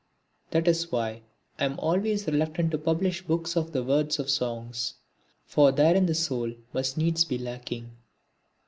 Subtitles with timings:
[0.49, 1.21] That is why
[1.59, 4.95] I am always reluctant to publish books of the words of songs,
[5.45, 7.91] for therein the soul must needs be lacking.